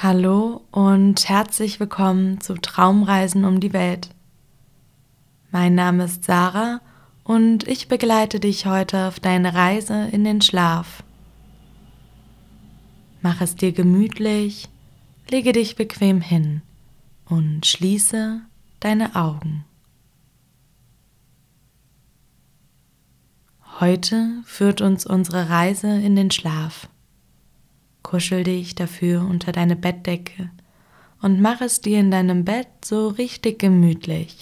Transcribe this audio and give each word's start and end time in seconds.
Hallo 0.00 0.64
und 0.70 1.28
herzlich 1.28 1.80
willkommen 1.80 2.40
zu 2.40 2.54
Traumreisen 2.54 3.44
um 3.44 3.58
die 3.58 3.72
Welt. 3.72 4.10
Mein 5.50 5.74
Name 5.74 6.04
ist 6.04 6.22
Sarah 6.22 6.80
und 7.24 7.66
ich 7.66 7.88
begleite 7.88 8.38
dich 8.38 8.66
heute 8.66 9.08
auf 9.08 9.18
deine 9.18 9.54
Reise 9.54 10.06
in 10.12 10.22
den 10.22 10.40
Schlaf. 10.40 11.02
Mach 13.22 13.40
es 13.40 13.56
dir 13.56 13.72
gemütlich, 13.72 14.68
lege 15.28 15.52
dich 15.52 15.74
bequem 15.74 16.20
hin 16.20 16.62
und 17.24 17.66
schließe 17.66 18.40
deine 18.78 19.16
Augen. 19.16 19.64
Heute 23.80 24.42
führt 24.44 24.80
uns 24.80 25.04
unsere 25.04 25.50
Reise 25.50 25.88
in 25.88 26.14
den 26.14 26.30
Schlaf. 26.30 26.88
Kuschel 28.08 28.42
dich 28.42 28.74
dafür 28.74 29.20
unter 29.20 29.52
deine 29.52 29.76
Bettdecke 29.76 30.50
und 31.20 31.42
mach 31.42 31.60
es 31.60 31.82
dir 31.82 32.00
in 32.00 32.10
deinem 32.10 32.42
Bett 32.46 32.66
so 32.82 33.08
richtig 33.08 33.58
gemütlich. 33.58 34.38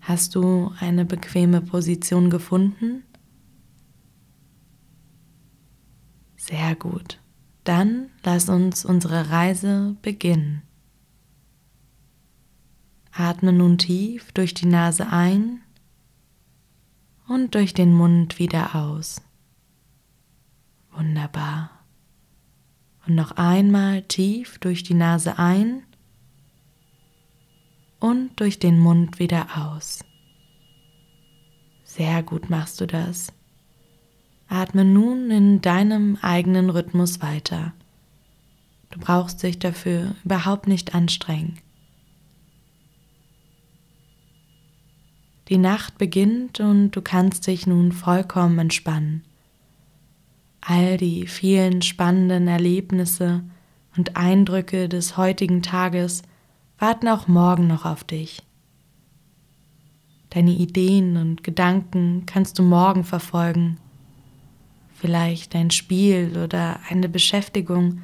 Hast 0.00 0.34
du 0.34 0.72
eine 0.80 1.04
bequeme 1.04 1.60
Position 1.60 2.30
gefunden? 2.30 3.04
Sehr 6.38 6.74
gut. 6.76 7.20
Dann 7.62 8.08
lass 8.24 8.48
uns 8.48 8.86
unsere 8.86 9.28
Reise 9.28 9.94
beginnen. 10.00 10.62
Atme 13.10 13.52
nun 13.52 13.76
tief 13.76 14.32
durch 14.32 14.54
die 14.54 14.64
Nase 14.64 15.08
ein 15.08 15.60
und 17.28 17.54
durch 17.54 17.74
den 17.74 17.92
Mund 17.92 18.38
wieder 18.38 18.76
aus. 18.76 19.20
Wunderbar. 20.92 21.71
Und 23.12 23.16
noch 23.16 23.32
einmal 23.32 24.00
tief 24.04 24.56
durch 24.58 24.84
die 24.84 24.94
Nase 24.94 25.38
ein 25.38 25.82
und 28.00 28.40
durch 28.40 28.58
den 28.58 28.78
Mund 28.78 29.18
wieder 29.18 29.48
aus. 29.54 30.02
Sehr 31.84 32.22
gut 32.22 32.48
machst 32.48 32.80
du 32.80 32.86
das. 32.86 33.30
Atme 34.48 34.86
nun 34.86 35.30
in 35.30 35.60
deinem 35.60 36.16
eigenen 36.22 36.70
Rhythmus 36.70 37.20
weiter. 37.20 37.74
Du 38.88 38.98
brauchst 38.98 39.42
dich 39.42 39.58
dafür 39.58 40.14
überhaupt 40.24 40.66
nicht 40.66 40.94
anstrengen. 40.94 41.58
Die 45.50 45.58
Nacht 45.58 45.98
beginnt 45.98 46.60
und 46.60 46.92
du 46.92 47.02
kannst 47.02 47.46
dich 47.46 47.66
nun 47.66 47.92
vollkommen 47.92 48.58
entspannen. 48.58 49.22
All 50.64 50.96
die 50.96 51.26
vielen 51.26 51.82
spannenden 51.82 52.46
Erlebnisse 52.46 53.42
und 53.96 54.16
Eindrücke 54.16 54.88
des 54.88 55.16
heutigen 55.16 55.60
Tages 55.60 56.22
warten 56.78 57.08
auch 57.08 57.26
morgen 57.26 57.66
noch 57.66 57.84
auf 57.84 58.04
dich. 58.04 58.42
Deine 60.30 60.52
Ideen 60.52 61.16
und 61.16 61.42
Gedanken 61.42 62.26
kannst 62.26 62.60
du 62.60 62.62
morgen 62.62 63.02
verfolgen. 63.02 63.78
Vielleicht 64.94 65.56
ein 65.56 65.72
Spiel 65.72 66.38
oder 66.38 66.78
eine 66.88 67.08
Beschäftigung, 67.08 68.02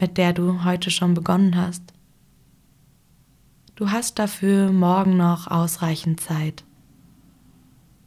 mit 0.00 0.16
der 0.16 0.32
du 0.32 0.64
heute 0.64 0.90
schon 0.90 1.12
begonnen 1.12 1.56
hast. 1.56 1.82
Du 3.76 3.90
hast 3.90 4.18
dafür 4.18 4.72
morgen 4.72 5.18
noch 5.18 5.46
ausreichend 5.46 6.20
Zeit. 6.20 6.64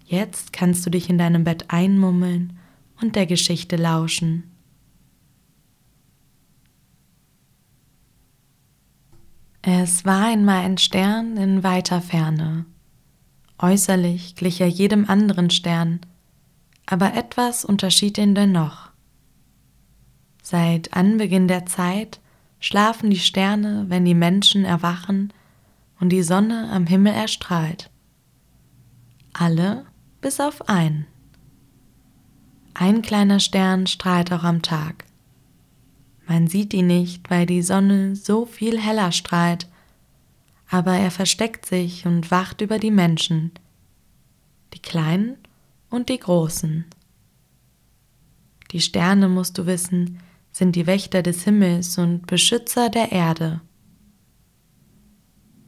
Jetzt 0.05 0.53
kannst 0.53 0.85
du 0.85 0.89
dich 0.89 1.07
in 1.07 1.19
deinem 1.19 1.43
Bett 1.43 1.65
einmummeln 1.69 2.57
und 3.01 3.15
der 3.15 3.25
Geschichte 3.25 3.75
lauschen. 3.75 4.51
Es 9.63 10.05
war 10.05 10.25
einmal 10.25 10.65
ein 10.65 10.77
Stern 10.77 11.37
in 11.37 11.63
weiter 11.63 12.01
Ferne. 12.01 12.65
Äußerlich 13.59 14.35
glich 14.35 14.59
er 14.59 14.67
jedem 14.67 15.07
anderen 15.07 15.51
Stern, 15.51 15.99
aber 16.87 17.13
etwas 17.13 17.63
unterschied 17.63 18.17
ihn 18.17 18.33
dennoch. 18.33 18.89
Seit 20.41 20.93
Anbeginn 20.93 21.47
der 21.47 21.67
Zeit 21.67 22.19
schlafen 22.59 23.11
die 23.11 23.19
Sterne, 23.19 23.85
wenn 23.87 24.03
die 24.03 24.15
Menschen 24.15 24.65
erwachen 24.65 25.31
und 25.99 26.09
die 26.09 26.23
Sonne 26.23 26.69
am 26.71 26.87
Himmel 26.87 27.13
erstrahlt. 27.13 27.91
Alle 29.33 29.85
bis 30.21 30.39
auf 30.39 30.67
einen. 30.67 31.05
Ein 32.81 33.03
kleiner 33.03 33.39
Stern 33.39 33.85
strahlt 33.85 34.33
auch 34.33 34.43
am 34.43 34.63
Tag. 34.63 35.05
Man 36.25 36.47
sieht 36.47 36.73
ihn 36.73 36.87
nicht, 36.87 37.29
weil 37.29 37.45
die 37.45 37.61
Sonne 37.61 38.15
so 38.15 38.47
viel 38.47 38.81
heller 38.81 39.11
strahlt, 39.11 39.67
aber 40.67 40.93
er 40.93 41.11
versteckt 41.11 41.67
sich 41.67 42.07
und 42.07 42.31
wacht 42.31 42.59
über 42.59 42.79
die 42.79 42.89
Menschen, 42.89 43.51
die 44.73 44.79
Kleinen 44.79 45.37
und 45.91 46.09
die 46.09 46.17
Großen. 46.17 46.85
Die 48.71 48.81
Sterne, 48.81 49.29
musst 49.29 49.59
du 49.59 49.67
wissen, 49.67 50.17
sind 50.51 50.75
die 50.75 50.87
Wächter 50.87 51.21
des 51.21 51.43
Himmels 51.43 51.99
und 51.99 52.25
Beschützer 52.25 52.89
der 52.89 53.11
Erde. 53.11 53.61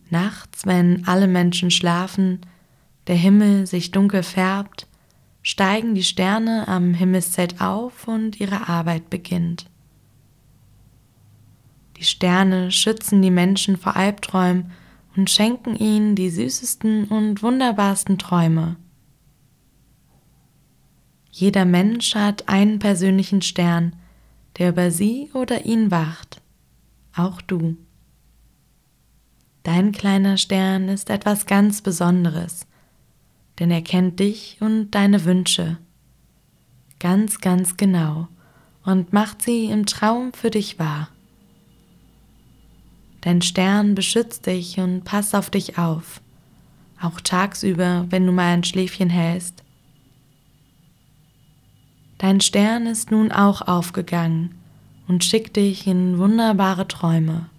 Nachts, 0.10 0.66
wenn 0.66 1.08
alle 1.08 1.28
Menschen 1.28 1.70
schlafen, 1.70 2.42
der 3.06 3.18
Himmel 3.18 3.68
sich 3.68 3.92
dunkel 3.92 4.24
färbt, 4.24 4.88
steigen 5.44 5.94
die 5.94 6.04
Sterne 6.04 6.68
am 6.68 6.94
Himmelszelt 6.94 7.62
auf 7.62 8.08
und 8.08 8.40
ihre 8.40 8.68
Arbeit 8.68 9.10
beginnt. 9.10 9.70
Die 11.98 12.06
Sterne 12.06 12.72
schützen 12.72 13.22
die 13.22 13.32
Menschen 13.32 13.78
vor 13.78 13.96
Albträumen 13.96 14.72
und 15.16 15.30
schenken 15.30 15.76
ihnen 15.76 16.16
die 16.16 16.30
süßesten 16.30 17.06
und 17.06 17.44
wunderbarsten 17.44 18.18
Träume. 18.18 18.78
Jeder 21.30 21.66
Mensch 21.66 22.16
hat 22.16 22.48
einen 22.48 22.80
persönlichen 22.80 23.42
Stern, 23.42 23.96
der 24.58 24.70
über 24.70 24.92
sie 24.92 25.30
oder 25.34 25.66
ihn 25.66 25.92
wacht, 25.92 26.42
auch 27.16 27.42
du. 27.42 27.76
Dein 29.64 29.92
kleiner 29.92 30.38
Stern 30.38 30.90
ist 30.90 31.10
etwas 31.10 31.46
ganz 31.46 31.82
Besonderes, 31.82 32.68
denn 33.60 33.72
er 33.72 33.82
kennt 33.82 34.20
dich 34.20 34.58
und 34.60 34.92
deine 34.92 35.26
Wünsche 35.26 35.78
ganz, 37.04 37.42
ganz 37.42 37.76
genau 37.76 38.30
und 38.86 39.12
macht 39.14 39.42
sie 39.42 39.66
im 39.66 39.86
Traum 39.86 40.32
für 40.34 40.50
dich 40.50 40.80
wahr. 40.80 41.10
Dein 43.22 43.42
Stern 43.42 43.94
beschützt 43.94 44.46
dich 44.48 44.80
und 44.80 45.04
passt 45.04 45.36
auf 45.36 45.50
dich 45.50 45.78
auf, 45.78 46.22
auch 47.02 47.20
tagsüber, 47.22 48.06
wenn 48.10 48.26
du 48.26 48.32
mal 48.32 48.54
ein 48.54 48.64
Schläfchen 48.64 49.10
hältst. 49.10 49.64
Dein 52.18 52.40
Stern 52.40 52.86
ist 52.86 53.12
nun 53.12 53.34
auch 53.34 53.62
aufgegangen 53.62 54.56
und 55.08 55.26
schickt 55.26 55.58
dich 55.58 55.88
in 55.88 56.18
wunderbare 56.18 56.88
Träume. 56.88 57.50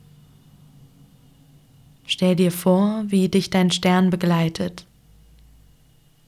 Stell 2.06 2.34
dir 2.34 2.50
vor, 2.50 3.04
wie 3.09 3.28
dich 3.28 3.50
dein 3.50 3.71
Stern 3.71 4.09
begleitet 4.09 4.87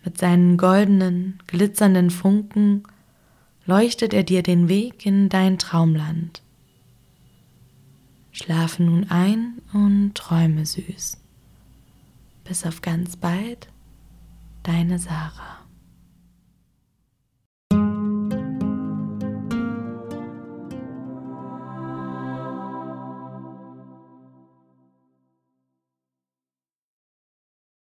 mit 0.07 0.19
seinen 0.19 0.57
goldenen, 0.57 1.41
glitzernden 1.49 2.11
Funken 2.11 2.85
leuchtet 3.67 4.15
er 4.15 4.23
dir 4.23 4.43
den 4.45 4.69
Weg 4.69 5.05
in 5.05 5.29
dein 5.29 5.59
Traumland. 5.59 6.43
Schlafe 8.31 8.85
nun 8.85 9.11
ein 9.11 9.61
und 9.73 10.15
träume 10.15 10.65
süß. 10.65 11.19
Bis 12.45 12.65
auf 12.65 12.83
ganz 12.83 13.17
bald, 13.17 13.69
deine 14.63 15.01
Sarah. 15.01 15.66